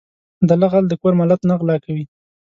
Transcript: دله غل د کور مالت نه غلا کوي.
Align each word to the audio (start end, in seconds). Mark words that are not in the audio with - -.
دله 0.49 0.67
غل 0.71 0.85
د 0.89 0.93
کور 1.01 1.13
مالت 1.19 1.41
نه 1.49 1.55
غلا 1.59 1.75
کوي. 1.85 2.05